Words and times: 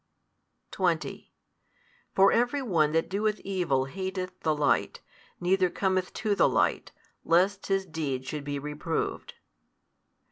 20 0.71 1.31
For 2.15 2.31
every 2.31 2.63
one 2.63 2.91
that 2.91 3.07
doeth 3.07 3.39
evil 3.41 3.85
hateth 3.85 4.33
the 4.39 4.55
light, 4.55 4.99
neither 5.39 5.69
cometh 5.69 6.11
to 6.13 6.33
the 6.33 6.49
light, 6.49 6.91
lest 7.23 7.67
his 7.67 7.85
deeds 7.85 8.27
should 8.27 8.43
be 8.43 8.57
reproved. 8.57 9.35